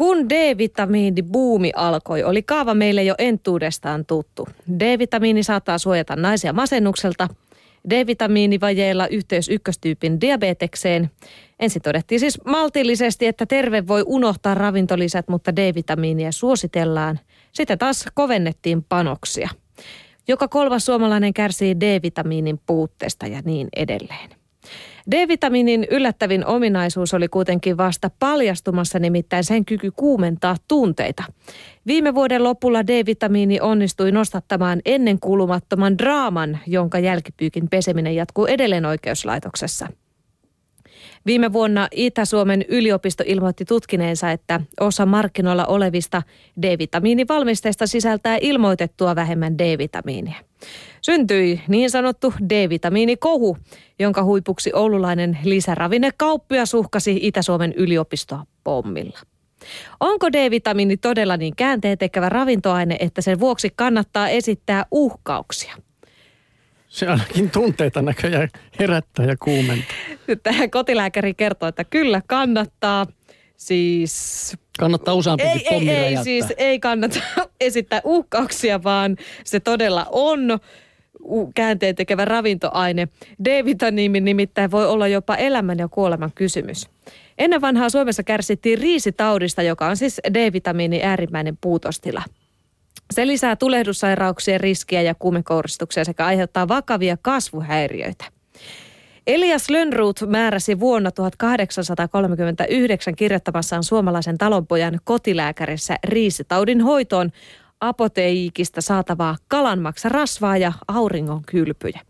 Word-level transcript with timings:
Kun 0.00 0.28
D-vitamiinibuumi 0.28 1.72
alkoi, 1.76 2.24
oli 2.24 2.42
kaava 2.42 2.74
meille 2.74 3.02
jo 3.02 3.14
entuudestaan 3.18 4.06
tuttu. 4.06 4.48
D-vitamiini 4.78 5.42
saattaa 5.42 5.78
suojata 5.78 6.16
naisia 6.16 6.52
masennukselta, 6.52 7.28
D-vitamiinivajeella 7.90 9.06
yhteys 9.06 9.48
ykköstyypin 9.48 10.20
diabetekseen. 10.20 11.10
Ensin 11.58 11.82
todettiin 11.82 12.20
siis 12.20 12.40
maltillisesti, 12.44 13.26
että 13.26 13.46
terve 13.46 13.86
voi 13.86 14.02
unohtaa 14.06 14.54
ravintolisät, 14.54 15.28
mutta 15.28 15.56
D-vitamiinia 15.56 16.32
suositellaan. 16.32 17.20
Sitten 17.52 17.78
taas 17.78 18.04
kovennettiin 18.14 18.82
panoksia. 18.82 19.48
Joka 20.28 20.48
kolmas 20.48 20.86
suomalainen 20.86 21.34
kärsii 21.34 21.80
D-vitamiinin 21.80 22.60
puutteesta 22.66 23.26
ja 23.26 23.42
niin 23.44 23.68
edelleen. 23.76 24.39
D-vitamiinin 25.10 25.86
yllättävin 25.90 26.46
ominaisuus 26.46 27.14
oli 27.14 27.28
kuitenkin 27.28 27.76
vasta 27.76 28.10
paljastumassa, 28.18 28.98
nimittäin 28.98 29.44
sen 29.44 29.64
kyky 29.64 29.90
kuumentaa 29.90 30.56
tunteita. 30.68 31.22
Viime 31.86 32.14
vuoden 32.14 32.44
lopulla 32.44 32.86
D-vitamiini 32.86 33.60
onnistui 33.60 34.12
nostattamaan 34.12 34.80
ennenkuulumattoman 34.84 35.98
draaman, 35.98 36.58
jonka 36.66 36.98
jälkipyykin 36.98 37.68
peseminen 37.68 38.14
jatkuu 38.14 38.46
edelleen 38.46 38.86
oikeuslaitoksessa. 38.86 39.88
Viime 41.26 41.52
vuonna 41.52 41.88
Itä-Suomen 41.90 42.64
yliopisto 42.68 43.24
ilmoitti 43.26 43.64
tutkineensa, 43.64 44.30
että 44.30 44.60
osa 44.80 45.06
markkinoilla 45.06 45.66
olevista 45.66 46.22
D-vitamiinivalmisteista 46.62 47.86
sisältää 47.86 48.38
ilmoitettua 48.40 49.16
vähemmän 49.16 49.58
D-vitamiinia. 49.58 50.36
Syntyi 51.02 51.60
niin 51.68 51.90
sanottu 51.90 52.34
D-vitamiinikohu, 52.48 53.56
jonka 53.98 54.24
huipuksi 54.24 54.70
oululainen 54.74 55.38
lisäravinnekauppia 55.44 56.66
suhkasi 56.66 57.18
Itä-Suomen 57.22 57.72
yliopistoa 57.72 58.44
pommilla. 58.64 59.18
Onko 60.00 60.32
D-vitamiini 60.32 60.96
todella 60.96 61.36
niin 61.36 61.56
käänteen 61.56 61.98
tekevä 61.98 62.28
ravintoaine, 62.28 62.96
että 63.00 63.22
sen 63.22 63.40
vuoksi 63.40 63.70
kannattaa 63.76 64.28
esittää 64.28 64.86
uhkauksia? 64.90 65.74
Se 66.88 67.06
ainakin 67.06 67.50
tunteita 67.50 68.02
näköjään 68.02 68.48
herättää 68.78 69.26
ja 69.26 69.36
kuumentaa. 69.36 69.96
Tähän 70.36 70.70
kotilääkäri 70.70 71.34
kertoo, 71.34 71.68
että 71.68 71.84
kyllä 71.84 72.22
kannattaa. 72.26 73.06
Siis 73.56 74.56
Kannattaa 74.80 75.14
useampikin 75.14 75.62
ei, 75.70 75.90
ei, 75.90 76.16
ei, 76.16 76.24
siis 76.24 76.46
ei 76.56 76.80
kannata 76.80 77.20
esittää 77.60 78.00
uhkauksia, 78.04 78.82
vaan 78.82 79.16
se 79.44 79.60
todella 79.60 80.06
on 80.10 80.58
käänteen 81.54 81.94
tekevä 81.94 82.24
ravintoaine. 82.24 83.08
D-vitamiini 83.44 84.20
nimittäin 84.20 84.70
voi 84.70 84.86
olla 84.86 85.08
jopa 85.08 85.36
elämän 85.36 85.78
ja 85.78 85.88
kuoleman 85.88 86.30
kysymys. 86.34 86.88
Ennen 87.38 87.60
vanhaa 87.60 87.88
Suomessa 87.88 88.22
kärsittiin 88.22 88.78
riisitaudista, 88.78 89.62
joka 89.62 89.86
on 89.86 89.96
siis 89.96 90.20
D-vitamiini 90.34 91.02
äärimmäinen 91.02 91.58
puutostila. 91.60 92.22
Se 93.14 93.26
lisää 93.26 93.56
tulehdussairauksien 93.56 94.60
riskiä 94.60 95.02
ja 95.02 95.14
kuumekouristuksia 95.14 96.04
sekä 96.04 96.26
aiheuttaa 96.26 96.68
vakavia 96.68 97.16
kasvuhäiriöitä. 97.22 98.24
Elias 99.30 99.70
Lönnruut 99.70 100.20
määräsi 100.26 100.80
vuonna 100.80 101.10
1839 101.10 103.16
kirjoittamassaan 103.16 103.82
suomalaisen 103.82 104.38
talonpojan 104.38 104.98
kotilääkärissä 105.04 105.96
riisitaudin 106.04 106.80
hoitoon 106.80 107.30
apoteiikista 107.80 108.80
saatavaa 108.80 109.36
kalanmaksa-rasvaa 109.48 110.56
ja 110.56 110.72
auringon 110.88 111.42
kylpyjä. 111.46 112.00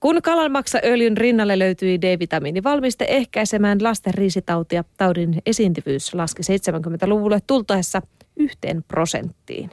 Kun 0.00 0.22
kalanmaksaöljyn 0.22 1.16
rinnalle 1.16 1.58
löytyi 1.58 2.00
D-vitamiinivalmiste 2.00 3.04
ehkäisemään 3.08 3.82
lasten 3.82 4.14
riisitautia, 4.14 4.84
taudin 4.96 5.42
esiintyvyys 5.46 6.14
laski 6.14 6.42
70-luvulle 6.42 7.38
tultaessa 7.46 8.02
yhteen 8.36 8.84
prosenttiin. 8.88 9.70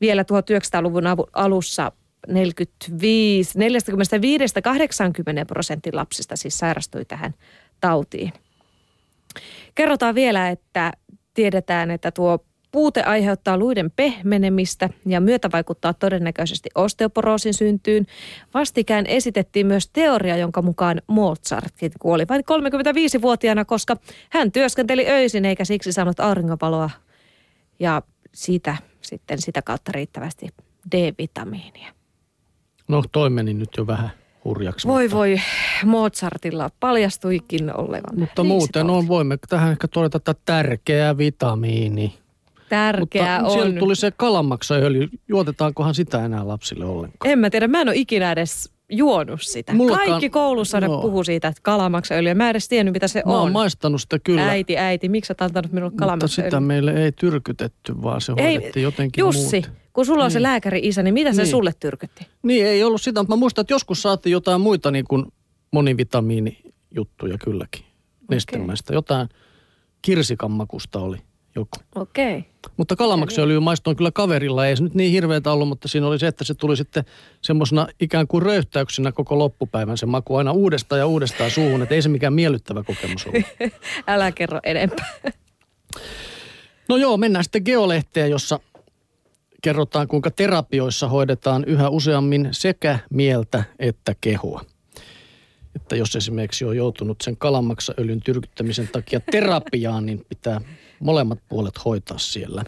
Vielä 0.00 0.22
1900-luvun 0.22 1.04
alussa 1.32 1.92
45, 2.28 3.58
45-80 3.58 3.62
prosentin 5.46 5.96
lapsista 5.96 6.36
siis 6.36 6.58
sairastui 6.58 7.04
tähän 7.04 7.34
tautiin. 7.80 8.32
Kerrotaan 9.74 10.14
vielä, 10.14 10.48
että 10.48 10.92
tiedetään, 11.34 11.90
että 11.90 12.10
tuo 12.10 12.44
Puute 12.72 13.02
aiheuttaa 13.02 13.58
luiden 13.58 13.90
pehmenemistä 13.90 14.90
ja 15.06 15.20
myötä 15.20 15.48
vaikuttaa 15.52 15.94
todennäköisesti 15.94 16.68
osteoporoosin 16.74 17.54
syntyyn. 17.54 18.06
Vastikään 18.54 19.06
esitettiin 19.06 19.66
myös 19.66 19.90
teoria, 19.92 20.36
jonka 20.36 20.62
mukaan 20.62 21.02
Mozart 21.06 21.74
kuoli 22.00 22.24
vain 22.28 22.40
35-vuotiaana, 22.40 23.64
koska 23.64 23.96
hän 24.30 24.52
työskenteli 24.52 25.06
öisin 25.08 25.44
eikä 25.44 25.64
siksi 25.64 25.92
saanut 25.92 26.20
auringonvaloa 26.20 26.90
ja 27.80 28.02
siitä 28.34 28.76
sitten 29.00 29.42
sitä 29.42 29.62
kautta 29.62 29.92
riittävästi 29.92 30.48
D-vitamiinia. 30.92 31.97
No 32.88 33.02
toi 33.12 33.30
meni 33.30 33.54
nyt 33.54 33.68
jo 33.76 33.86
vähän 33.86 34.10
hurjaksi. 34.44 34.88
Voi 34.88 35.02
mutta... 35.02 35.16
voi, 35.16 35.40
Mozartilla 35.84 36.70
paljastuikin 36.80 37.76
olevan. 37.76 38.18
Mutta 38.18 38.44
muuten 38.44 38.90
on, 38.90 39.08
voimme 39.08 39.38
tähän 39.48 39.70
ehkä 39.70 39.88
todeta, 39.88 40.16
että 40.16 40.34
tärkeä 40.44 41.18
vitamiini. 41.18 42.18
Tärkeää 42.68 43.40
Mutta 43.40 43.52
on. 43.52 43.60
siellä 43.60 43.78
tuli 43.78 43.96
se 43.96 44.10
kalanmaksaöljy. 44.16 45.08
Juotetaankohan 45.28 45.94
sitä 45.94 46.24
enää 46.24 46.48
lapsille 46.48 46.84
ollenkaan? 46.84 47.32
En 47.32 47.38
mä 47.38 47.50
tiedä, 47.50 47.68
mä 47.68 47.80
en 47.80 47.88
ole 47.88 47.96
ikinä 47.96 48.32
edes 48.32 48.70
juonut 48.90 49.42
sitä. 49.42 49.74
Mullakaan, 49.74 50.08
Kaikki 50.08 50.30
koulussa 50.30 50.80
no. 50.80 51.00
puhuu 51.00 51.24
siitä, 51.24 51.48
että 51.48 51.60
kalamaksaöljyä. 51.62 52.34
Mä 52.34 52.44
en 52.44 52.50
edes 52.50 52.68
tiennyt, 52.68 52.92
mitä 52.92 53.08
se 53.08 53.22
mä 53.26 53.40
on. 53.40 53.48
Mä 53.48 53.52
maistanut 53.52 54.00
sitä 54.00 54.18
kyllä. 54.18 54.48
Äiti, 54.48 54.78
äiti, 54.78 55.08
miksi 55.08 55.28
sä 55.28 55.44
antanut 55.44 55.72
minulle 55.72 55.92
kalamaksaöljyä? 55.96 56.46
Mutta 56.46 56.56
sitä 56.56 56.60
meille 56.60 57.04
ei 57.04 57.12
tyrkytetty, 57.12 58.02
vaan 58.02 58.20
se 58.20 58.32
ei, 58.36 58.54
hoidettiin 58.54 58.82
jotenkin 58.82 59.22
Jussi, 59.22 59.56
muuten. 59.56 59.76
kun 59.92 60.06
sulla 60.06 60.24
on 60.24 60.28
niin. 60.28 60.32
se 60.32 60.42
lääkäri-isä, 60.42 61.02
niin 61.02 61.14
mitä 61.14 61.30
niin. 61.30 61.36
se 61.36 61.46
sulle 61.46 61.72
tyrkytti? 61.80 62.26
Niin, 62.42 62.66
ei 62.66 62.84
ollut 62.84 63.02
sitä, 63.02 63.20
mutta 63.20 63.36
mä 63.36 63.40
muistan, 63.40 63.62
että 63.62 63.74
joskus 63.74 64.02
saatiin 64.02 64.32
jotain 64.32 64.60
muita 64.60 64.90
niin 64.90 65.04
kuin 65.08 65.26
monivitamiinijuttuja 65.70 67.38
kylläkin. 67.44 67.82
Okay. 67.82 68.36
Nestemäistä. 68.36 68.94
Jotain 68.94 69.28
kirsikan 70.02 70.50
makusta 70.50 70.98
oli 70.98 71.16
joku. 71.54 71.70
Okei. 71.94 72.38
Okay. 72.38 72.50
Mutta 72.76 72.96
kalamaksaöljy 72.96 73.60
maistoon 73.60 73.96
kyllä 73.96 74.10
kaverilla. 74.10 74.66
Ei 74.66 74.76
se 74.76 74.82
nyt 74.82 74.94
niin 74.94 75.12
hirveätä 75.12 75.52
ollut, 75.52 75.68
mutta 75.68 75.88
siinä 75.88 76.06
oli 76.06 76.18
se, 76.18 76.26
että 76.26 76.44
se 76.44 76.54
tuli 76.54 76.76
sitten 76.76 77.04
semmoisena 77.40 77.86
ikään 78.00 78.26
kuin 78.26 78.42
röyhtäyksenä 78.42 79.12
koko 79.12 79.38
loppupäivän 79.38 79.98
se 79.98 80.06
maku 80.06 80.36
aina 80.36 80.52
uudestaan 80.52 80.98
ja 80.98 81.06
uudestaan 81.06 81.50
suuhun. 81.50 81.82
Että 81.82 81.94
ei 81.94 82.02
se 82.02 82.08
mikään 82.08 82.32
miellyttävä 82.32 82.82
kokemus 82.82 83.26
ollut. 83.26 83.44
Älä 84.06 84.32
kerro 84.32 84.60
enempää. 84.62 85.12
No 86.88 86.96
joo, 86.96 87.16
mennään 87.16 87.44
sitten 87.44 87.62
geolehteen, 87.64 88.30
jossa 88.30 88.60
kerrotaan, 89.62 90.08
kuinka 90.08 90.30
terapioissa 90.30 91.08
hoidetaan 91.08 91.64
yhä 91.64 91.88
useammin 91.88 92.48
sekä 92.52 92.98
mieltä 93.10 93.64
että 93.78 94.14
kehoa. 94.20 94.64
Että 95.82 95.96
jos 95.96 96.16
esimerkiksi 96.16 96.64
on 96.64 96.76
joutunut 96.76 97.20
sen 97.20 97.36
kalamaksaöljyn 97.36 98.20
tyrkyttämisen 98.20 98.88
takia 98.92 99.20
terapiaan, 99.20 100.06
niin 100.06 100.26
pitää 100.28 100.60
molemmat 101.00 101.38
puolet 101.48 101.84
hoitaa 101.84 102.18
siellä. 102.18 102.64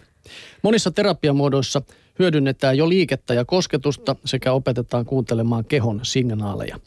Monissa 0.62 0.90
terapiamuodoissa 0.90 1.82
hyödynnetään 2.18 2.76
jo 2.76 2.88
liikettä 2.88 3.34
ja 3.34 3.44
kosketusta 3.44 4.16
sekä 4.24 4.52
opetetaan 4.52 5.04
kuuntelemaan 5.04 5.64
kehon 5.64 6.00
signaaleja. 6.02 6.80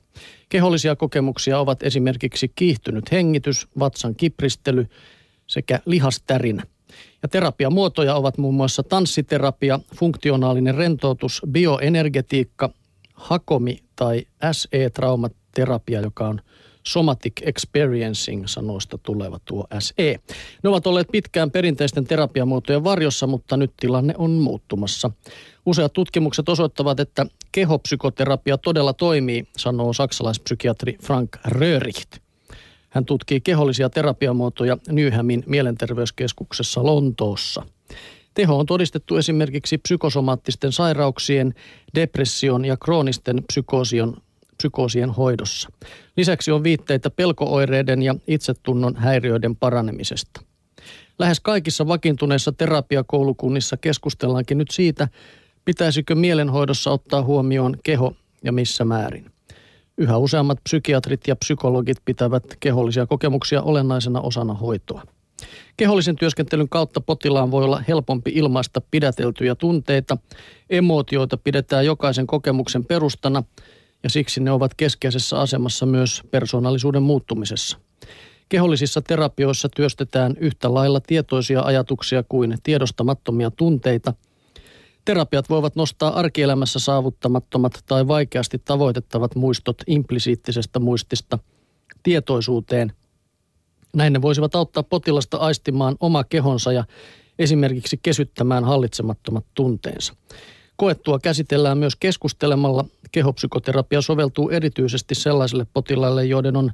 Kehollisia 0.50 0.96
kokemuksia 0.96 1.60
ovat 1.60 1.84
esimerkiksi 1.84 2.52
kiihtynyt 2.56 3.12
hengitys, 3.12 3.68
vatsan 3.80 4.16
kipristely 4.16 4.88
sekä 5.48 5.80
lihastärinä. 5.86 6.64
Ja 7.24 7.30
terapiamuotoja 7.30 8.16
ovat 8.16 8.38
muun 8.38 8.56
muassa 8.56 8.84
tanssiterapia, 8.84 9.80
funktionaalinen 9.96 10.76
rentoutus, 10.76 11.42
bioenergetiikka, 11.52 12.70
hakomi 13.14 13.80
tai 13.96 14.28
SE-traumaterapia, 15.54 16.02
joka 16.02 16.28
on 16.28 16.42
somatic 16.84 17.34
experiencing 17.42 18.44
sanoista 18.46 18.98
tuleva 18.98 19.40
tuo 19.46 19.68
SE. 19.80 20.20
Ne 20.64 20.70
ovat 20.70 20.88
olleet 20.88 21.08
pitkään 21.12 21.52
perinteisten 21.52 22.06
terapiamuotojen 22.06 22.84
varjossa, 22.84 23.28
mutta 23.28 23.58
nyt 23.58 23.72
tilanne 23.80 24.14
on 24.18 24.32
muuttumassa. 24.32 25.12
Useat 25.66 25.94
tutkimukset 25.94 26.50
osoittavat, 26.50 27.00
että 27.00 27.26
kehopsykoterapia 27.52 28.58
todella 28.58 28.94
toimii, 28.94 29.48
sanoo 29.58 29.94
saksalaispsykiatri 29.94 30.98
Frank 31.02 31.38
Röhricht. 31.46 32.18
Hän 32.90 33.06
tutkii 33.06 33.42
kehollisia 33.42 33.90
terapiamuotoja 33.90 34.78
Newhamin 34.92 35.44
mielenterveyskeskuksessa 35.48 36.84
Lontoossa. 36.84 37.66
Teho 38.34 38.60
on 38.60 38.66
todistettu 38.66 39.18
esimerkiksi 39.18 39.78
psykosomaattisten 39.78 40.72
sairauksien, 40.72 41.54
depression 41.96 42.66
ja 42.66 42.78
kroonisten 42.78 43.44
psykoosion, 43.48 44.18
psykoosien 44.64 45.10
hoidossa. 45.10 45.70
Lisäksi 46.18 46.52
on 46.52 46.64
viitteitä 46.64 47.10
pelkooireiden 47.10 48.02
ja 48.02 48.16
itsetunnon 48.28 48.96
häiriöiden 48.96 49.56
paranemisesta. 49.56 50.42
Lähes 51.20 51.40
kaikissa 51.40 51.88
vakiintuneissa 51.88 52.52
terapiakoulukunnissa 52.52 53.78
keskustellaankin 53.78 54.58
nyt 54.58 54.72
siitä, 54.72 55.08
pitäisikö 55.66 56.16
mielenhoidossa 56.16 56.92
ottaa 56.92 57.24
huomioon 57.24 57.78
keho 57.84 58.16
ja 58.44 58.52
missä 58.52 58.86
määrin. 58.86 59.32
Yhä 59.98 60.18
useammat 60.18 60.60
psykiatrit 60.64 61.28
ja 61.28 61.36
psykologit 61.36 61.98
pitävät 62.06 62.44
kehollisia 62.60 63.06
kokemuksia 63.06 63.62
olennaisena 63.62 64.22
osana 64.22 64.54
hoitoa. 64.54 65.04
Kehollisen 65.78 66.16
työskentelyn 66.16 66.70
kautta 66.70 67.02
potilaan 67.02 67.52
voi 67.52 67.64
olla 67.64 67.84
helpompi 67.88 68.32
ilmaista 68.36 68.82
pidäteltyjä 68.92 69.56
tunteita. 69.56 70.18
Emootioita 70.70 71.38
pidetään 71.38 71.86
jokaisen 71.86 72.28
kokemuksen 72.28 72.86
perustana 72.86 73.44
ja 74.04 74.10
siksi 74.10 74.40
ne 74.40 74.52
ovat 74.52 74.74
keskeisessä 74.74 75.40
asemassa 75.40 75.86
myös 75.86 76.22
persoonallisuuden 76.32 77.04
muuttumisessa. 77.04 77.78
Kehollisissa 78.50 79.02
terapioissa 79.02 79.70
työstetään 79.76 80.36
yhtä 80.40 80.74
lailla 80.74 81.00
tietoisia 81.00 81.62
ajatuksia 81.62 82.24
kuin 82.30 82.58
tiedostamattomia 82.64 83.52
tunteita. 83.52 84.14
Terapiat 85.06 85.50
voivat 85.50 85.76
nostaa 85.76 86.20
arkielämässä 86.20 86.80
saavuttamattomat 86.80 87.84
tai 87.86 88.08
vaikeasti 88.08 88.62
tavoitettavat 88.66 89.36
muistot 89.36 89.78
implisiittisestä 89.88 90.80
muistista 90.80 91.40
tietoisuuteen. 92.04 92.94
Näin 93.96 94.14
ne 94.14 94.22
voisivat 94.22 94.56
auttaa 94.56 94.84
potilasta 94.84 95.38
aistimaan 95.38 95.96
oma 96.00 96.24
kehonsa 96.24 96.72
ja 96.72 96.84
esimerkiksi 97.40 98.00
kesyttämään 98.04 98.64
hallitsemattomat 98.64 99.46
tunteensa. 99.54 100.14
Koettua 100.84 101.20
käsitellään 101.20 101.78
myös 101.78 101.96
keskustelemalla. 101.96 102.86
Kehopsykoterapia 103.12 104.02
soveltuu 104.02 104.50
erityisesti 104.50 105.16
sellaisille 105.16 105.68
potilaille, 105.74 106.26
joiden 106.26 106.58
on 106.58 106.72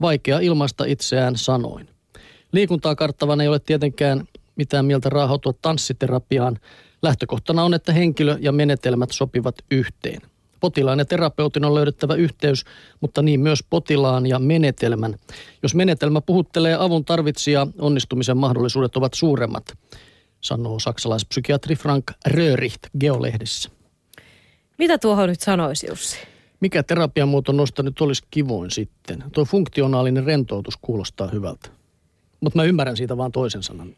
vaikea 0.00 0.38
ilmaista 0.38 0.84
itseään 0.84 1.36
sanoin. 1.36 1.88
Liikuntaa 2.52 2.94
karttavan 2.94 3.40
ei 3.40 3.48
ole 3.48 3.58
tietenkään 3.58 4.24
mitään 4.56 4.84
mieltä 4.84 5.08
raahautua 5.08 5.52
tanssiterapiaan. 5.62 6.58
Lähtökohtana 7.02 7.64
on, 7.64 7.74
että 7.74 7.92
henkilö 7.92 8.36
ja 8.40 8.52
menetelmät 8.52 9.10
sopivat 9.10 9.54
yhteen. 9.70 10.20
Potilaan 10.60 10.98
ja 10.98 11.04
terapeutin 11.04 11.64
on 11.64 11.74
löydettävä 11.74 12.14
yhteys, 12.14 12.64
mutta 13.00 13.22
niin 13.22 13.40
myös 13.40 13.64
potilaan 13.70 14.26
ja 14.26 14.38
menetelmän. 14.38 15.14
Jos 15.62 15.74
menetelmä 15.74 16.20
puhuttelee 16.20 16.76
avun 16.78 17.04
tarvitsija, 17.04 17.66
onnistumisen 17.78 18.36
mahdollisuudet 18.36 18.96
ovat 18.96 19.14
suuremmat, 19.14 19.64
sanoo 20.42 20.78
saksalaispsykiatri 20.78 21.76
Frank 21.76 22.04
Röhricht 22.26 22.82
Geolehdessä. 23.00 23.70
Mitä 24.78 24.98
tuohon 24.98 25.28
nyt 25.28 25.40
sanoisi, 25.40 25.86
Jussi? 25.86 26.16
Mikä 26.60 26.82
terapiamuoto 26.82 27.52
nosta 27.52 27.82
nyt 27.82 28.00
olisi 28.00 28.22
kivoin 28.30 28.70
sitten? 28.70 29.24
Tuo 29.32 29.44
funktionaalinen 29.44 30.24
rentoutus 30.24 30.76
kuulostaa 30.76 31.28
hyvältä. 31.28 31.68
Mutta 32.40 32.58
mä 32.58 32.64
ymmärrän 32.64 32.96
siitä 32.96 33.16
vaan 33.16 33.32
toisen 33.32 33.62
sanan. 33.62 33.96